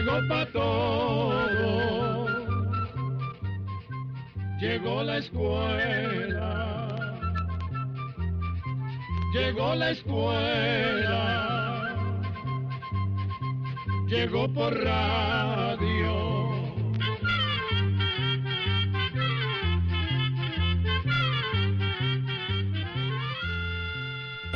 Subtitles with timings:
[0.00, 2.26] llegó para todo.
[4.58, 6.78] Llegó la escuela.
[9.34, 11.16] Llegó la escuela.
[14.06, 15.79] Llegó por radio.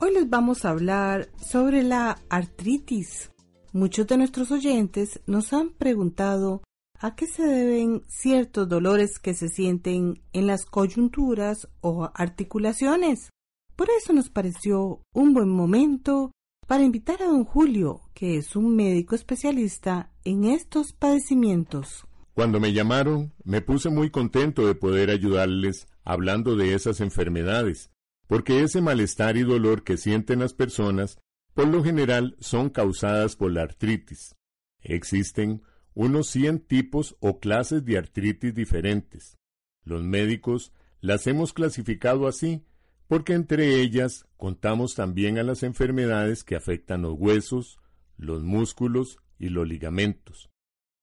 [0.00, 3.32] Hoy les vamos a hablar sobre la artritis.
[3.72, 6.62] Muchos de nuestros oyentes nos han preguntado
[7.00, 13.30] a qué se deben ciertos dolores que se sienten en las coyunturas o articulaciones.
[13.74, 16.30] Por eso nos pareció un buen momento
[16.68, 22.06] para invitar a don Julio, que es un médico especialista en estos padecimientos.
[22.34, 27.90] Cuando me llamaron, me puse muy contento de poder ayudarles hablando de esas enfermedades
[28.28, 31.18] porque ese malestar y dolor que sienten las personas
[31.54, 34.36] por lo general son causadas por la artritis.
[34.80, 35.62] Existen
[35.94, 39.36] unos 100 tipos o clases de artritis diferentes.
[39.82, 42.64] Los médicos las hemos clasificado así
[43.08, 47.80] porque entre ellas contamos también a las enfermedades que afectan los huesos,
[48.18, 50.50] los músculos y los ligamentos.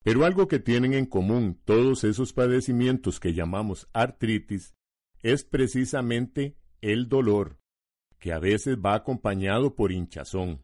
[0.04, 4.76] Pero algo que tienen en común todos esos padecimientos que llamamos artritis
[5.24, 6.56] es precisamente
[6.92, 7.58] el dolor,
[8.20, 10.62] que a veces va acompañado por hinchazón.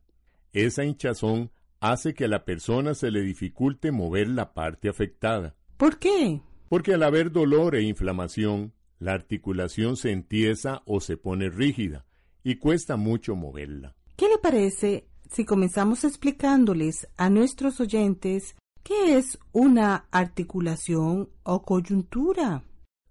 [0.54, 5.56] Esa hinchazón hace que a la persona se le dificulte mover la parte afectada.
[5.78, 6.42] ¿Por qué?
[6.70, 12.06] Porque al haber dolor e inflamación, la articulación se entiesa o se pone rígida
[12.44, 13.96] y cuesta mucho moverla.
[14.16, 22.64] ¿Qué le parece si comenzamos explicándoles a nuestros oyentes qué es una articulación o coyuntura?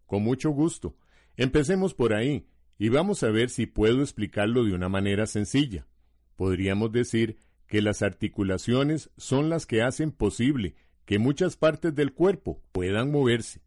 [0.06, 0.94] Con mucho gusto.
[1.36, 2.46] Empecemos por ahí
[2.80, 5.86] y vamos a ver si puedo explicarlo de una manera sencilla.
[6.34, 7.36] Podríamos decir
[7.66, 13.60] que las articulaciones son las que hacen posible que muchas partes del cuerpo puedan moverse.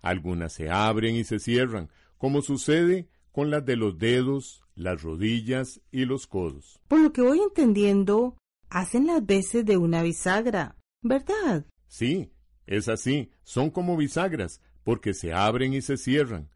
[0.00, 5.80] Algunas se abren y se cierran, como sucede con las de los dedos, las rodillas
[5.90, 6.80] y los codos.
[6.86, 8.36] Por lo que voy entendiendo,
[8.68, 11.66] hacen las veces de una bisagra, ¿verdad?
[11.88, 12.30] Sí,
[12.68, 16.50] es así, son como bisagras, porque se abren y se cierran,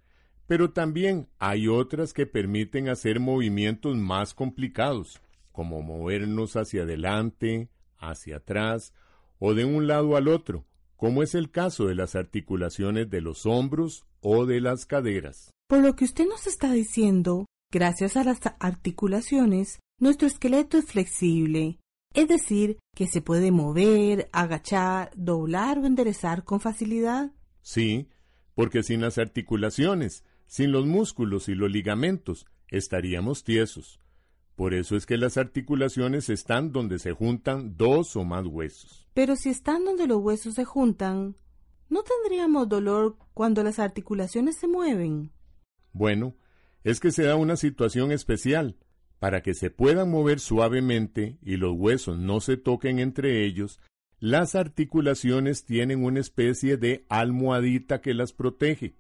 [0.47, 5.21] pero también hay otras que permiten hacer movimientos más complicados,
[5.53, 7.69] como movernos hacia adelante,
[7.99, 8.93] hacia atrás
[9.39, 10.65] o de un lado al otro,
[10.97, 15.51] como es el caso de las articulaciones de los hombros o de las caderas.
[15.69, 21.79] Por lo que usted nos está diciendo, gracias a las articulaciones, nuestro esqueleto es flexible,
[22.15, 27.33] es decir, que se puede mover, agachar, doblar o enderezar con facilidad.
[27.61, 28.09] Sí,
[28.55, 34.01] porque sin las articulaciones sin los músculos y los ligamentos estaríamos tiesos.
[34.57, 39.09] Por eso es que las articulaciones están donde se juntan dos o más huesos.
[39.13, 41.37] Pero si están donde los huesos se juntan,
[41.89, 45.33] ¿no tendríamos dolor cuando las articulaciones se mueven?
[45.93, 46.37] Bueno,
[46.85, 48.77] es que se da una situación especial.
[49.19, 53.81] Para que se puedan mover suavemente y los huesos no se toquen entre ellos,
[54.19, 58.97] las articulaciones tienen una especie de almohadita que las protege.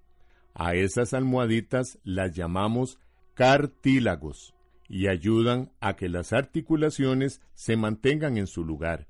[0.55, 2.99] A esas almohaditas las llamamos
[3.35, 4.55] cartílagos
[4.89, 9.09] y ayudan a que las articulaciones se mantengan en su lugar.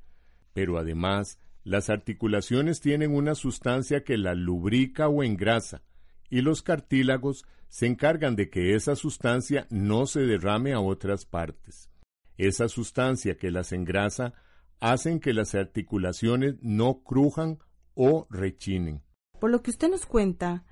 [0.54, 5.82] Pero además, las articulaciones tienen una sustancia que las lubrica o engrasa,
[6.30, 11.90] y los cartílagos se encargan de que esa sustancia no se derrame a otras partes.
[12.38, 14.32] Esa sustancia que las engrasa
[14.80, 17.58] hacen que las articulaciones no crujan
[17.94, 19.02] o rechinen.
[19.40, 20.64] Por lo que usted nos cuenta,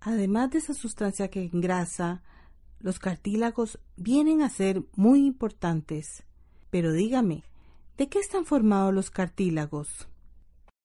[0.00, 2.22] Además de esa sustancia que engrasa,
[2.80, 6.24] los cartílagos vienen a ser muy importantes.
[6.70, 7.44] Pero dígame,
[7.96, 10.08] ¿de qué están formados los cartílagos?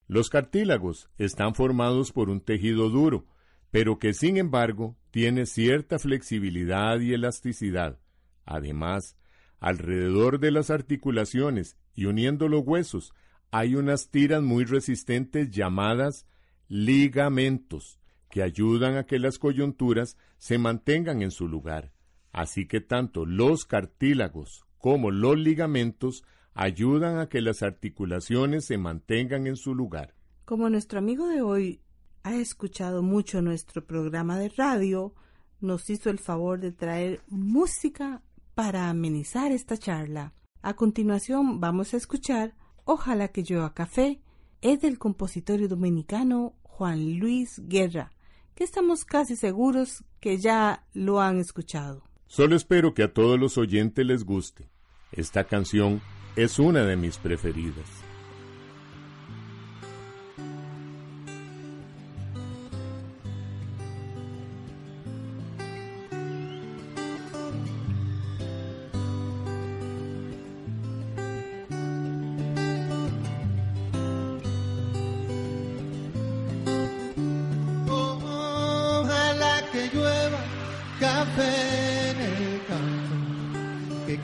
[0.07, 3.25] Los cartílagos están formados por un tejido duro,
[3.71, 7.99] pero que sin embargo tiene cierta flexibilidad y elasticidad.
[8.45, 9.15] Además,
[9.59, 13.13] alrededor de las articulaciones y uniendo los huesos
[13.51, 16.25] hay unas tiras muy resistentes llamadas
[16.67, 17.99] ligamentos,
[18.33, 21.91] que ayudan a que las coyunturas se mantengan en su lugar.
[22.31, 26.23] Así que tanto los cartílagos como los ligamentos
[26.55, 30.15] ayudan a que las articulaciones se mantengan en su lugar.
[30.45, 31.81] Como nuestro amigo de hoy
[32.23, 35.13] ha escuchado mucho nuestro programa de radio,
[35.61, 38.23] nos hizo el favor de traer música
[38.55, 40.33] para amenizar esta charla.
[40.63, 44.23] A continuación vamos a escuchar Ojalá que llueva café,
[44.61, 48.11] es del compositor dominicano Juan Luis Guerra,
[48.55, 52.03] que estamos casi seguros que ya lo han escuchado.
[52.27, 54.69] Solo espero que a todos los oyentes les guste.
[55.11, 56.01] Esta canción
[56.35, 58.12] es una de mis preferidas.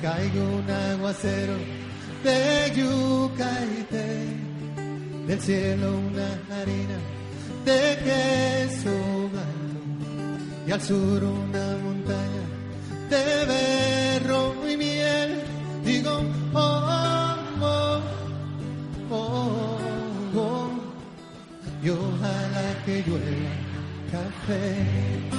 [0.01, 1.57] Caiga un aguacero
[2.23, 4.37] de yuca y té,
[5.27, 6.97] del cielo una harina
[7.65, 8.91] de queso
[9.31, 9.79] blanco
[10.67, 12.43] y al sur una montaña
[13.09, 15.41] de berro y miel.
[15.83, 16.21] Digo,
[16.53, 18.01] oh, oh,
[19.09, 19.77] oh,
[20.35, 20.69] oh,
[21.83, 23.55] y ojalá que llueva
[24.11, 25.38] café.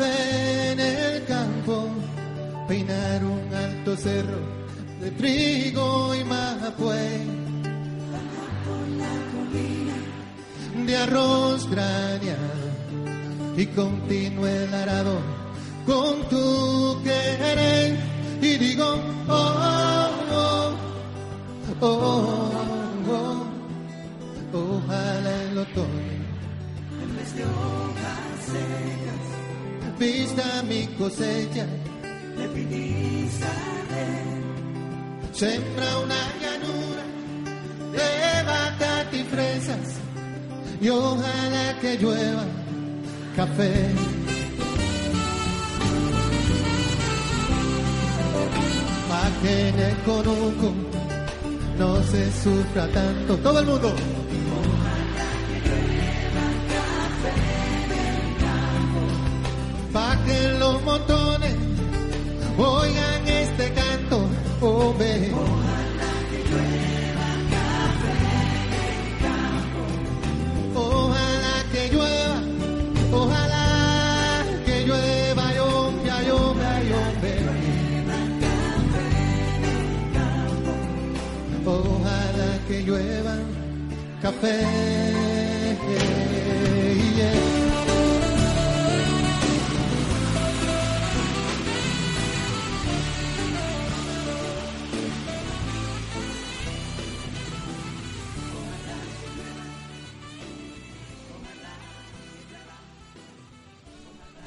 [0.00, 1.88] En el campo,
[2.66, 4.40] peinar un alto cerro
[5.00, 7.44] de trigo y mapuey.
[10.86, 12.64] De arroz graneado
[13.56, 15.18] y continúe el arado
[15.86, 17.96] con tu querer
[18.40, 18.98] y digo
[19.28, 20.74] oh oh
[21.80, 22.50] oh, oh,
[23.12, 26.14] oh, ojalá el otoño
[27.02, 29.33] en vez de hojas secas
[29.98, 31.66] vista mi cosecha,
[32.36, 33.14] le pedí
[35.32, 37.02] Sembra una llanura
[37.90, 39.98] de batata y fresas
[40.80, 42.44] y ojalá que llueva
[43.34, 43.72] café.
[49.08, 50.72] Pa' que en el conuco
[51.78, 53.36] no se sufra tanto.
[53.38, 53.92] Todo el mundo.
[84.24, 84.84] Café.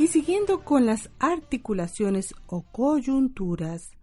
[0.07, 3.96] siguiendo con las articulaciones o coyunturas,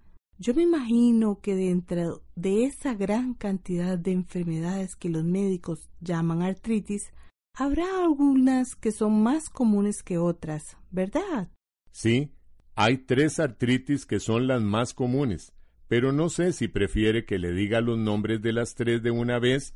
[0.45, 6.43] yo me imagino que dentro de esa gran cantidad de enfermedades que los médicos llaman
[6.43, 7.15] artritis,
[7.55, 11.49] habrá algunas que son más comunes que otras, ¿verdad?
[11.93, 12.35] Sí,
[12.75, 15.55] hay tres artritis que son las más comunes,
[15.89, 19.39] pero no sé si prefiere que le diga los nombres de las tres de una
[19.39, 19.75] vez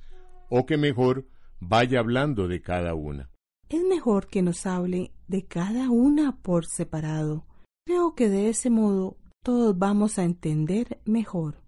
[0.50, 1.26] o que mejor
[1.60, 3.30] vaya hablando de cada una
[3.68, 7.44] es mejor que nos hable de cada una por separado.
[7.86, 9.16] Creo que de ese modo
[9.48, 11.62] todos vamos a entender mejor.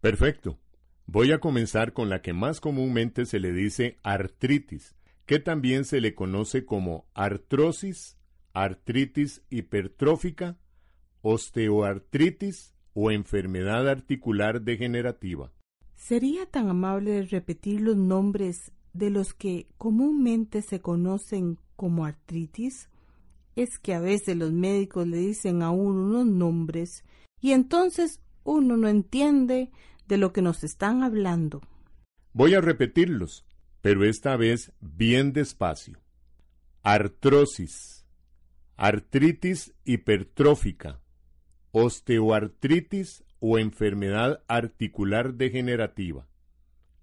[0.00, 0.56] Perfecto.
[1.04, 4.94] Voy a comenzar con la que más comúnmente se le dice artritis,
[5.26, 8.16] que también se le conoce como artrosis,
[8.52, 10.58] artritis hipertrófica,
[11.22, 15.50] osteoartritis o enfermedad articular degenerativa.
[15.96, 22.88] ¿Sería tan amable repetir los nombres de los que comúnmente se conocen como artritis
[23.56, 27.02] es que a veces los médicos le dicen a uno unos nombres
[27.44, 29.70] y entonces uno no entiende
[30.08, 31.60] de lo que nos están hablando.
[32.32, 33.44] Voy a repetirlos,
[33.82, 36.00] pero esta vez bien despacio.
[36.82, 38.06] Artrosis,
[38.78, 41.02] artritis hipertrófica,
[41.72, 46.26] osteoartritis o enfermedad articular degenerativa.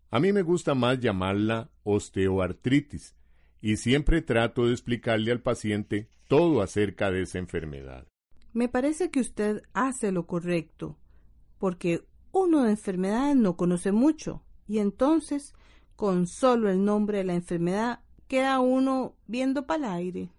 [0.10, 3.16] A mí me gusta más llamarla osteoartritis
[3.62, 8.11] y siempre trato de explicarle al paciente todo acerca de esa enfermedad.
[8.54, 10.98] Me parece que usted hace lo correcto,
[11.58, 15.54] porque uno de enfermedades no conoce mucho y entonces
[15.96, 20.30] con solo el nombre de la enfermedad queda uno viendo para el aire.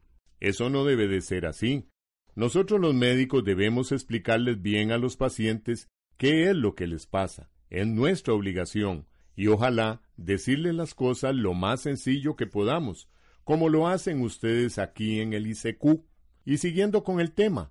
[0.41, 1.87] Eso no debe de ser así.
[2.35, 7.51] Nosotros los médicos debemos explicarles bien a los pacientes qué es lo que les pasa.
[7.71, 13.09] Es nuestra obligación y ojalá decirles las cosas lo más sencillo que podamos,
[13.45, 16.03] como lo hacen ustedes aquí en el ICQ.
[16.45, 17.71] Y siguiendo con el tema,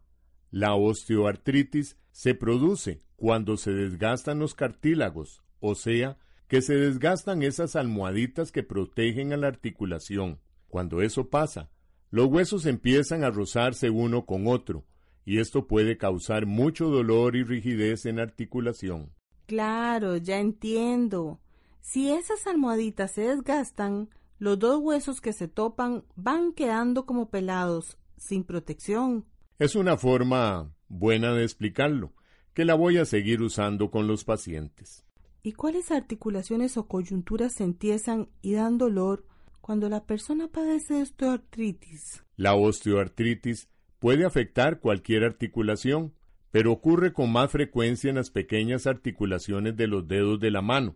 [0.51, 6.17] la osteoartritis se produce cuando se desgastan los cartílagos, o sea,
[6.47, 10.39] que se desgastan esas almohaditas que protegen a la articulación.
[10.67, 11.71] Cuando eso pasa,
[12.09, 14.85] los huesos empiezan a rozarse uno con otro,
[15.23, 19.13] y esto puede causar mucho dolor y rigidez en articulación.
[19.45, 21.39] Claro, ya entiendo.
[21.79, 27.97] Si esas almohaditas se desgastan, los dos huesos que se topan van quedando como pelados,
[28.17, 29.25] sin protección.
[29.61, 32.15] Es una forma buena de explicarlo,
[32.55, 35.05] que la voy a seguir usando con los pacientes.
[35.43, 39.23] ¿Y cuáles articulaciones o coyunturas se entiezan y dan dolor
[39.61, 42.23] cuando la persona padece osteoartritis?
[42.37, 46.15] La osteoartritis puede afectar cualquier articulación,
[46.49, 50.95] pero ocurre con más frecuencia en las pequeñas articulaciones de los dedos de la mano,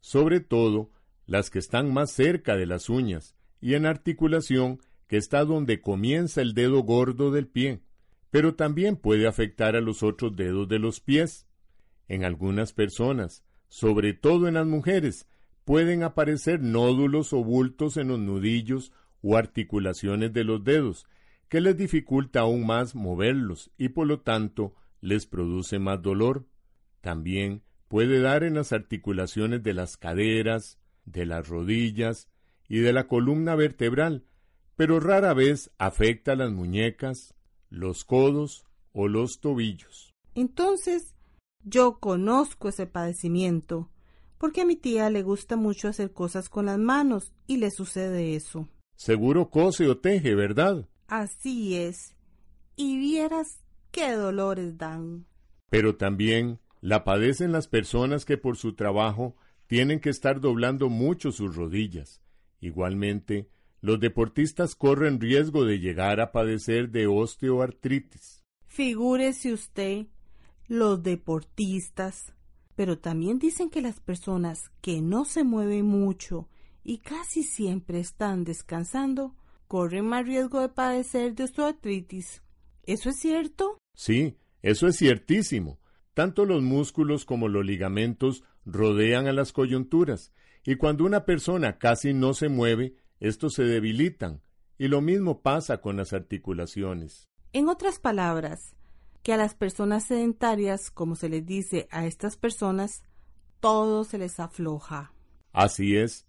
[0.00, 0.90] sobre todo
[1.26, 6.40] las que están más cerca de las uñas, y en articulación que está donde comienza
[6.40, 7.82] el dedo gordo del pie,
[8.30, 11.46] pero también puede afectar a los otros dedos de los pies.
[12.08, 15.28] En algunas personas, sobre todo en las mujeres,
[15.64, 18.92] pueden aparecer nódulos o bultos en los nudillos
[19.22, 21.06] o articulaciones de los dedos,
[21.48, 26.46] que les dificulta aún más moverlos y por lo tanto les produce más dolor.
[27.00, 32.28] También puede dar en las articulaciones de las caderas, de las rodillas
[32.68, 34.24] y de la columna vertebral,
[34.76, 37.34] pero rara vez afecta a las muñecas,
[37.70, 40.14] los codos o los tobillos.
[40.34, 41.14] Entonces,
[41.64, 43.90] yo conozco ese padecimiento,
[44.38, 48.36] porque a mi tía le gusta mucho hacer cosas con las manos y le sucede
[48.36, 48.68] eso.
[48.96, 50.88] Seguro cose o teje, ¿verdad?
[51.08, 52.16] Así es.
[52.76, 53.60] Y vieras
[53.90, 55.26] qué dolores dan.
[55.70, 61.32] Pero también la padecen las personas que por su trabajo tienen que estar doblando mucho
[61.32, 62.22] sus rodillas.
[62.60, 63.48] Igualmente,
[63.80, 68.44] los deportistas corren riesgo de llegar a padecer de osteoartritis.
[68.66, 70.06] Figúrese usted,
[70.66, 72.34] los deportistas.
[72.74, 76.48] Pero también dicen que las personas que no se mueven mucho
[76.84, 79.34] y casi siempre están descansando
[79.66, 82.42] corren más riesgo de padecer de osteoartritis.
[82.84, 83.78] ¿Eso es cierto?
[83.94, 85.80] Sí, eso es ciertísimo.
[86.14, 90.32] Tanto los músculos como los ligamentos rodean a las coyunturas,
[90.64, 94.42] y cuando una persona casi no se mueve, estos se debilitan,
[94.78, 97.28] y lo mismo pasa con las articulaciones.
[97.52, 98.76] En otras palabras,
[99.22, 103.02] que a las personas sedentarias, como se les dice a estas personas,
[103.60, 105.12] todo se les afloja.
[105.52, 106.26] Así es.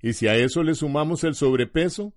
[0.00, 2.12] Y si a eso le sumamos el sobrepeso,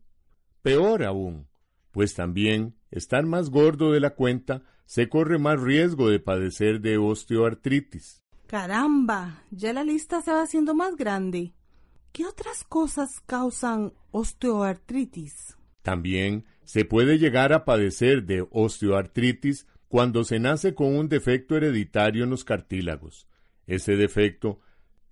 [0.62, 1.48] peor aún,
[1.92, 6.98] pues también estar más gordo de la cuenta se corre más riesgo de padecer de
[6.98, 8.24] osteoartritis.
[8.48, 11.54] Caramba, ya la lista se va haciendo más grande.
[12.16, 15.58] ¿Qué otras cosas causan osteoartritis?
[15.82, 22.24] También se puede llegar a padecer de osteoartritis cuando se nace con un defecto hereditario
[22.24, 23.28] en los cartílagos.
[23.68, 24.62] Ese defecto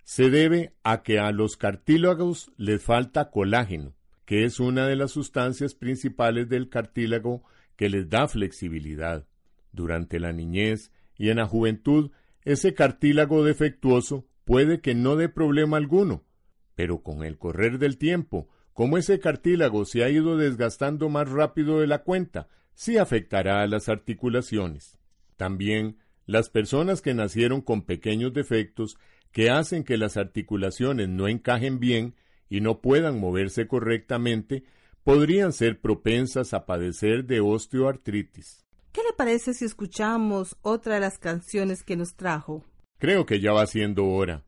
[0.04, 3.92] se debe a que a los cartílagos les falta colágeno,
[4.24, 7.44] que es una de las sustancias principales del cartílago
[7.76, 9.28] que les da flexibilidad.
[9.72, 12.12] Durante la niñez y en la juventud,
[12.44, 16.24] ese cartílago defectuoso puede que no dé problema alguno,
[16.74, 21.80] pero con el correr del tiempo, como ese cartílago se ha ido desgastando más rápido
[21.80, 24.98] de la cuenta, sí afectará a las articulaciones.
[25.36, 28.96] También las personas que nacieron con pequeños defectos
[29.30, 32.14] que hacen que las articulaciones no encajen bien
[32.48, 34.64] y no puedan moverse correctamente,
[35.02, 38.64] podrían ser propensas a padecer de osteoartritis.
[38.92, 42.64] ¿Qué le parece si escuchamos otra de las canciones que nos trajo?
[42.98, 44.44] Creo que ya va siendo hora.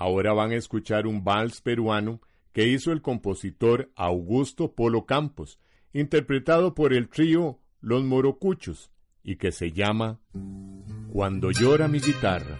[0.00, 2.22] Ahora van a escuchar un vals peruano
[2.54, 5.58] que hizo el compositor Augusto Polo Campos,
[5.92, 8.90] interpretado por el trío Los Morocuchos,
[9.22, 10.18] y que se llama
[11.12, 12.56] Cuando llora mi guitarra.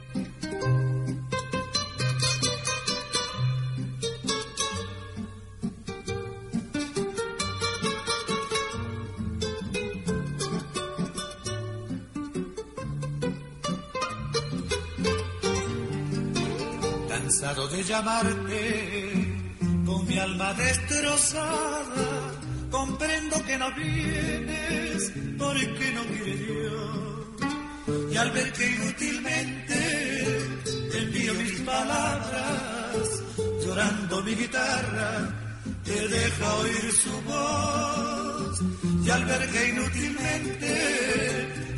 [17.30, 19.12] Cansado de llamarte
[19.86, 22.08] con mi alma destrozada.
[22.72, 28.12] Comprendo que no vienes porque no quiere Dios.
[28.12, 29.78] Y al ver que inútilmente
[30.92, 33.22] envío mis palabras,
[33.64, 35.10] llorando mi guitarra,
[35.84, 38.60] te deja oír su voz.
[39.06, 40.72] Y al ver que inútilmente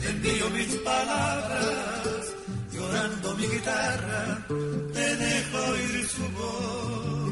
[0.08, 2.34] envío mis palabras,
[2.72, 4.46] llorando mi guitarra,
[5.22, 7.22] dejo oír su voz.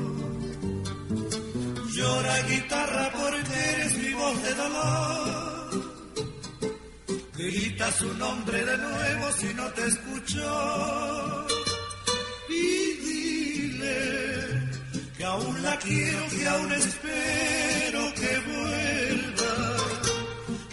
[1.95, 5.71] Llora guitarra porque eres mi voz de dolor.
[7.37, 11.47] Grita su nombre de nuevo si no te escucho.
[12.49, 12.63] Y
[13.07, 13.99] dile
[15.17, 19.55] que aún la quiero, que aún espero que vuelva.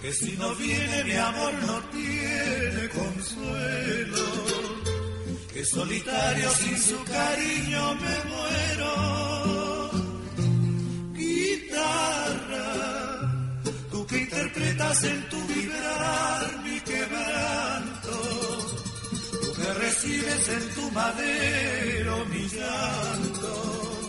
[0.01, 4.06] Que si no viene mi amor no tiene consuelo.
[5.69, 9.91] Solitario sin su cariño me muero.
[11.13, 12.69] Guitarra,
[13.91, 18.11] tú que interpretas en tu vibrar mi quebranto,
[19.41, 23.99] tú que recibes en tu madero mi llanto,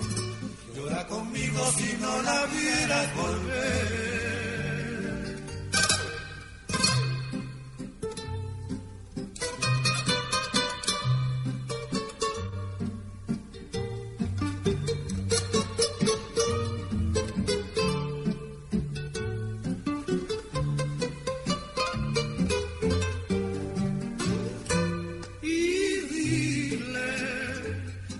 [0.77, 4.17] llora conmigo si no la vieras volver.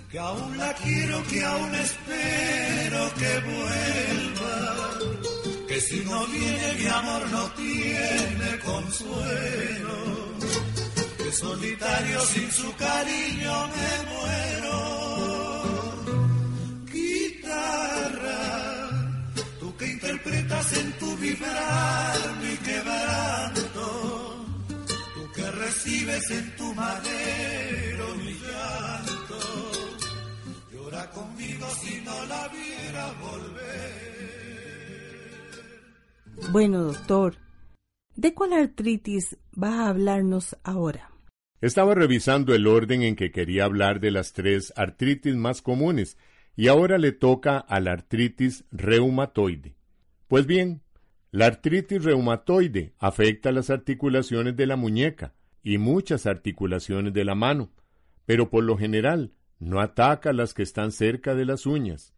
[0.09, 4.97] Que aún la quiero, que aún espero que vuelva,
[5.67, 9.97] que si no viene mi amor no tiene consuelo,
[11.17, 14.77] que solitario sin su cariño me muero.
[16.91, 18.39] Guitarra,
[19.59, 24.45] tú que interpretas en tu vibrar mi quebranto,
[25.13, 27.88] tú que recibes en tu madero
[31.13, 34.09] conmigo si no la viera volver.
[36.51, 37.35] Bueno, doctor,
[38.15, 41.11] ¿de cuál artritis va a hablarnos ahora?
[41.61, 46.17] Estaba revisando el orden en que quería hablar de las tres artritis más comunes
[46.55, 49.75] y ahora le toca a la artritis reumatoide.
[50.27, 50.81] Pues bien,
[51.31, 57.71] la artritis reumatoide afecta las articulaciones de la muñeca y muchas articulaciones de la mano,
[58.25, 62.13] pero por lo general no ataca las que están cerca de las uñas.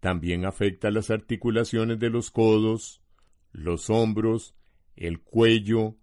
[0.00, 3.02] También afecta las articulaciones de los codos,
[3.52, 4.54] los hombros,
[4.96, 5.96] el cuello,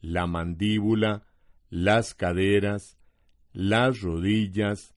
[0.00, 1.26] la mandíbula,
[1.70, 2.98] las caderas,
[3.52, 4.94] las rodillas,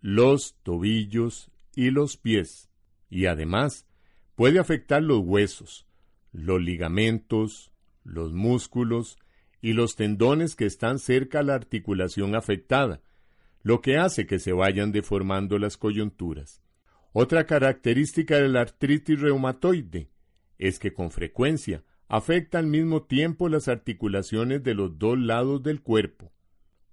[0.00, 2.68] los tobillos y los pies.
[3.08, 3.86] Y además
[4.34, 5.86] puede afectar los huesos,
[6.32, 9.18] los ligamentos, los músculos
[9.62, 13.00] y los tendones que están cerca a la articulación afectada,
[13.64, 16.62] lo que hace que se vayan deformando las coyunturas.
[17.12, 20.10] Otra característica de la artritis reumatoide
[20.58, 25.80] es que con frecuencia afecta al mismo tiempo las articulaciones de los dos lados del
[25.80, 26.30] cuerpo.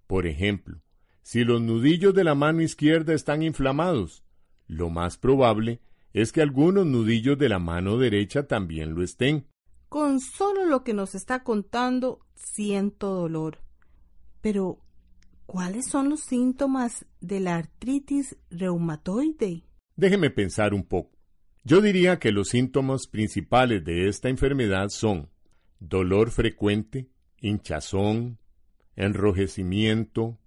[0.07, 0.81] Por ejemplo,
[1.21, 4.23] si los nudillos de la mano izquierda están inflamados,
[4.67, 5.81] lo más probable
[6.13, 9.47] es que algunos nudillos de la mano derecha también lo estén.
[9.89, 13.59] Con solo lo que nos está contando, siento dolor.
[14.41, 14.80] Pero,
[15.51, 19.65] ¿cuáles son los síntomas de la artritis reumatoide?
[19.97, 21.11] Déjeme pensar un poco.
[21.65, 25.29] Yo diría que los síntomas principales de esta enfermedad son
[25.81, 27.09] dolor frecuente,
[27.41, 28.39] hinchazón,
[28.95, 30.39] enrojecimiento,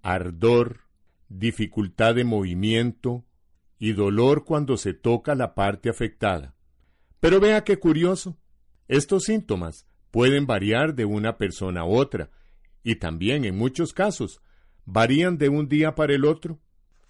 [0.00, 0.80] ardor,
[1.28, 3.26] dificultad de movimiento
[3.78, 6.54] y dolor cuando se toca la parte afectada.
[7.20, 8.38] Pero vea qué curioso.
[8.88, 12.30] Estos síntomas pueden variar de una persona a otra
[12.82, 14.40] y también en muchos casos
[14.84, 16.60] varían de un día para el otro.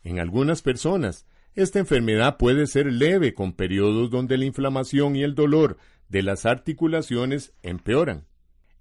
[0.03, 5.35] En algunas personas esta enfermedad puede ser leve con periodos donde la inflamación y el
[5.35, 5.77] dolor
[6.09, 8.27] de las articulaciones empeoran.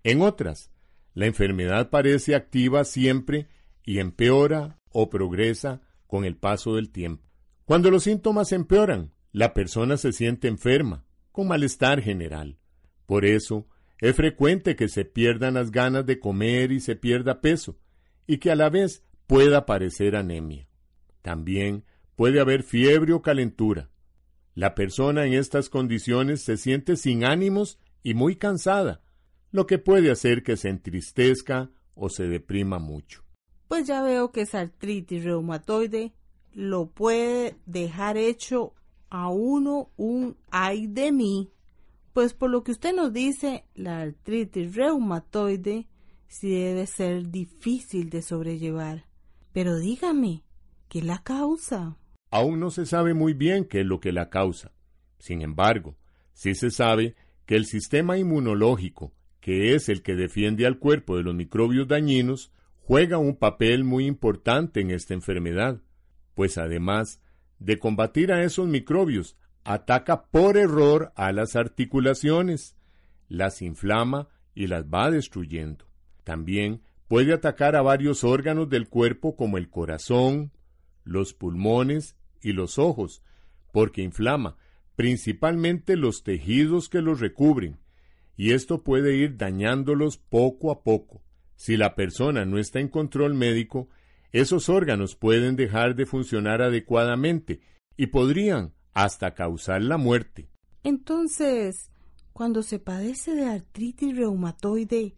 [0.03, 0.71] En otras,
[1.15, 3.47] la enfermedad parece activa siempre
[3.83, 7.27] y empeora o progresa con el paso del tiempo.
[7.65, 12.59] Cuando los síntomas empeoran, la persona se siente enferma, con malestar general.
[13.07, 13.67] Por eso,
[13.99, 17.77] es frecuente que se pierdan las ganas de comer y se pierda peso,
[18.27, 20.67] y que a la vez pueda aparecer anemia.
[21.21, 21.83] También
[22.15, 23.89] puede haber fiebre o calentura.
[24.53, 29.01] La persona en estas condiciones se siente sin ánimos y muy cansada,
[29.51, 33.23] lo que puede hacer que se entristezca o se deprima mucho.
[33.67, 36.13] Pues ya veo que esa artritis reumatoide
[36.53, 38.73] lo puede dejar hecho
[39.09, 41.51] a uno un ay de mí.
[42.17, 45.87] Pues por lo que usted nos dice, la artritis reumatoide
[46.27, 49.05] sí debe ser difícil de sobrellevar.
[49.53, 50.43] Pero dígame,
[50.89, 51.95] ¿qué la causa?
[52.31, 54.71] Aún no se sabe muy bien qué es lo que la causa.
[55.19, 55.95] Sin embargo,
[56.33, 61.21] sí se sabe que el sistema inmunológico, que es el que defiende al cuerpo de
[61.21, 65.83] los microbios dañinos, juega un papel muy importante en esta enfermedad,
[66.33, 67.21] pues además
[67.59, 72.77] de combatir a esos microbios, ataca por error a las articulaciones,
[73.27, 75.85] las inflama y las va destruyendo.
[76.23, 80.53] También puede atacar a varios órganos del cuerpo como el corazón,
[81.03, 83.21] los pulmones y los ojos,
[83.73, 84.55] porque inflama
[84.95, 87.77] principalmente los tejidos que los recubren,
[88.37, 91.21] y esto puede ir dañándolos poco a poco.
[91.57, 93.89] Si la persona no está en control médico,
[94.31, 97.59] esos órganos pueden dejar de funcionar adecuadamente
[97.97, 100.49] y podrían hasta causar la muerte.
[100.83, 101.91] Entonces,
[102.33, 105.13] cuando se padece de artritis reumatoide,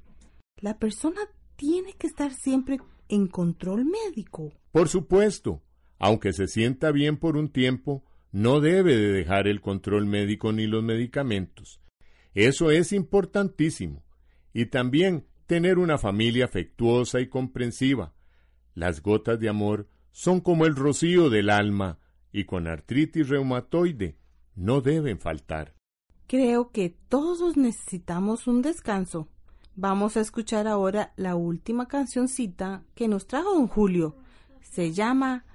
[0.58, 1.22] la persona
[1.56, 4.52] tiene que estar siempre en control médico.
[4.74, 5.64] Por supuesto,
[5.98, 10.68] aunque se sienta bien por un tiempo, no debe de dejar el control médico ni
[10.68, 11.80] los medicamentos.
[12.34, 14.04] Eso es importantísimo.
[14.52, 18.14] Y también tener una familia afectuosa y comprensiva.
[18.76, 21.98] Las gotas de amor son como el rocío del alma
[22.32, 24.18] y con artritis reumatoide
[24.56, 25.76] no deben faltar.
[26.28, 29.28] Creo que todos necesitamos un descanso.
[29.76, 34.16] Vamos a escuchar ahora la última cancioncita que nos trajo don Julio.
[34.62, 35.46] Se llama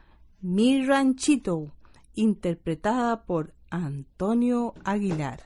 [0.41, 1.73] Mi Ranchito
[2.15, 5.43] interpretada por Antonio Aguilar.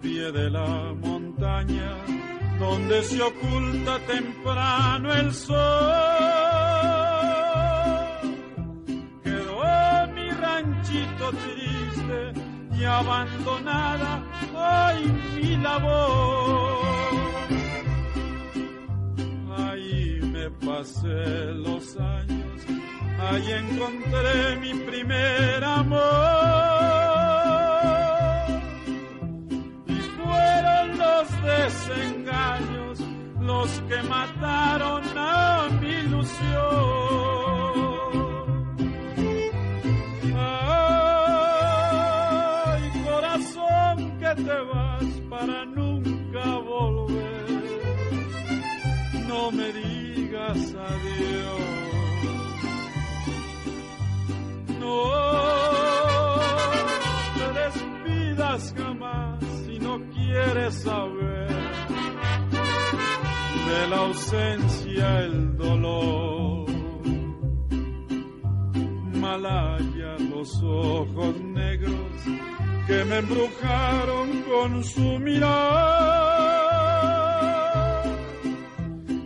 [0.00, 1.92] Pie de la montaña,
[2.58, 5.56] donde se oculta temprano el sol,
[9.22, 9.62] quedó
[10.14, 12.32] mi ranchito triste
[12.78, 14.22] y abandonada
[14.56, 16.80] ay mi labor.
[19.58, 22.60] Ahí me pasé los años,
[23.28, 26.79] ahí encontré mi primer amor.
[31.42, 33.00] Desengaños
[33.40, 37.20] los que mataron a mi ilusión.
[44.34, 47.46] te vas para nunca volver.
[49.28, 51.60] No me digas adiós.
[54.78, 54.96] No
[57.36, 61.19] te despidas jamás si no quieres saber
[63.90, 66.70] la ausencia el dolor.
[69.24, 72.14] Malaya los ojos negros
[72.86, 75.50] que me embrujaron con su mirar.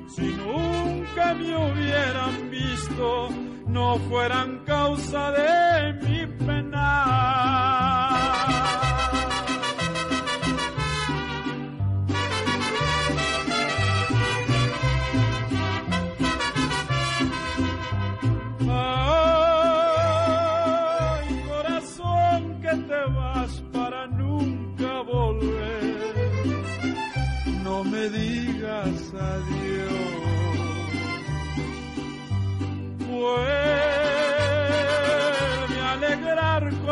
[0.09, 3.29] Si nunca me hubieran visto,
[3.67, 8.04] no fueran causa de mi pena.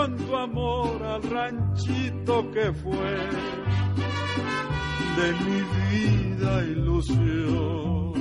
[0.05, 3.17] Amor al ranchito que fue
[5.17, 8.13] de mi vida ilusión.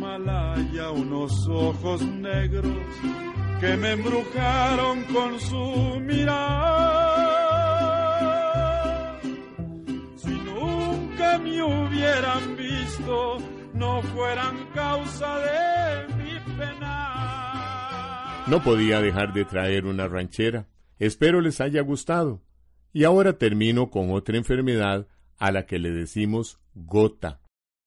[0.00, 2.66] Malaya unos ojos negros
[3.60, 6.80] que me embrujaron con su mirar.
[10.16, 13.38] Si nunca me hubieran visto,
[13.74, 15.89] no fueran causa de.
[18.50, 20.66] No podía dejar de traer una ranchera.
[20.98, 22.42] Espero les haya gustado.
[22.92, 25.06] Y ahora termino con otra enfermedad
[25.38, 27.40] a la que le decimos gota.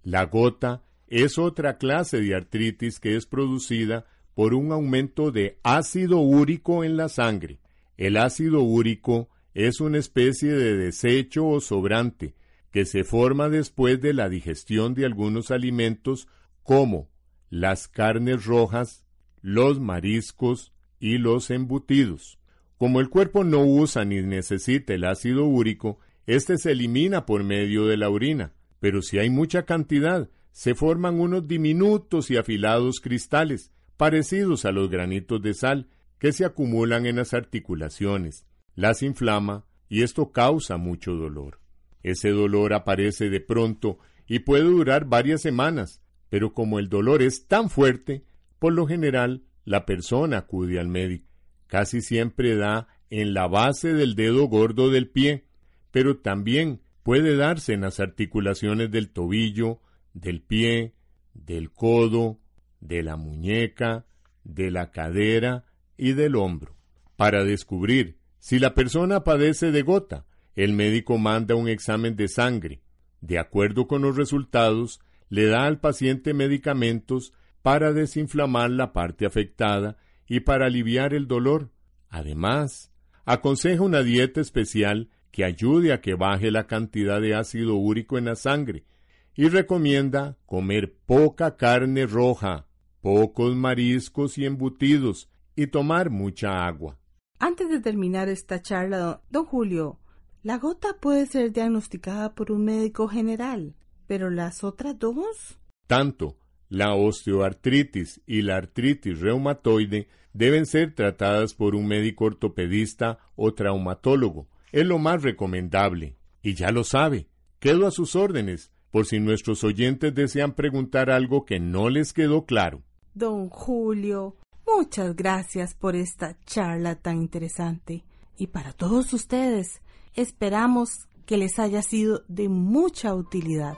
[0.04, 6.20] La gota es otra clase de artritis que es producida por un aumento de ácido
[6.20, 7.60] úrico en la sangre.
[7.98, 12.36] El ácido úrico es una especie de desecho o sobrante
[12.72, 16.30] que se forma después de la digestión de algunos alimentos
[16.64, 17.10] como
[17.50, 19.03] las carnes rojas,
[19.44, 22.40] los mariscos y los embutidos.
[22.78, 27.86] Como el cuerpo no usa ni necesita el ácido úrico, este se elimina por medio
[27.86, 33.72] de la orina, pero si hay mucha cantidad, se forman unos diminutos y afilados cristales,
[33.98, 40.04] parecidos a los granitos de sal, que se acumulan en las articulaciones, las inflama y
[40.04, 41.60] esto causa mucho dolor.
[42.02, 47.48] Ese dolor aparece de pronto y puede durar varias semanas, pero como el dolor es
[47.48, 48.24] tan fuerte,
[48.64, 51.28] por lo general la persona acude al médico.
[51.68, 55.44] Casi siempre da en la base del dedo gordo del pie,
[55.92, 59.82] pero también puede darse en las articulaciones del tobillo,
[60.14, 60.94] del pie,
[61.34, 62.40] del codo,
[62.80, 64.06] de la muñeca,
[64.46, 65.66] de la cadera
[65.98, 66.74] y del hombro.
[67.18, 72.82] Para descubrir si la persona padece de gota, el médico manda un examen de sangre.
[73.20, 79.98] De acuerdo con los resultados, le da al paciente medicamentos para desinflamar la parte afectada
[80.28, 81.72] y para aliviar el dolor.
[82.10, 82.92] Además,
[83.26, 88.26] aconseja una dieta especial que ayude a que baje la cantidad de ácido úrico en
[88.26, 88.86] la sangre
[89.34, 92.68] y recomienda comer poca carne roja,
[93.02, 97.00] pocos mariscos y embutidos y tomar mucha agua.
[97.40, 100.00] Antes de terminar esta charla, don Julio,
[100.44, 105.58] la gota puede ser diagnosticada por un médico general, pero las otras dos?
[105.88, 106.38] Tanto
[106.74, 114.48] la osteoartritis y la artritis reumatoide deben ser tratadas por un médico ortopedista o traumatólogo,
[114.72, 116.16] es lo más recomendable.
[116.42, 117.28] Y ya lo sabe.
[117.60, 122.48] Quedo a sus órdenes, por si nuestros oyentes desean preguntar algo que no les quedó
[122.48, 122.82] claro.
[123.14, 128.04] Don Julio, muchas gracias por esta charla tan interesante.
[128.36, 129.84] Y para todos ustedes,
[130.16, 133.78] esperamos que les haya sido de mucha utilidad.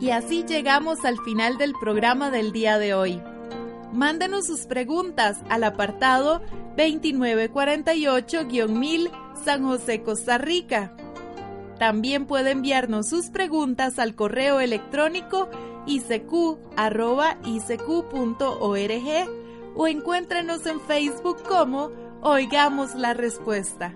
[0.00, 3.20] Y así llegamos al final del programa del día de hoy.
[3.92, 6.40] Mándenos sus preguntas al apartado
[6.76, 9.10] 2948-1000
[9.44, 10.96] San José, Costa Rica.
[11.78, 15.48] También puede enviarnos sus preguntas al correo electrónico
[15.86, 16.58] icq.org
[19.76, 21.90] o encuéntrenos en Facebook como
[22.22, 23.94] Oigamos la Respuesta.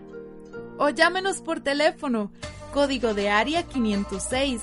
[0.78, 2.30] O llámenos por teléfono,
[2.72, 4.62] código de área 506,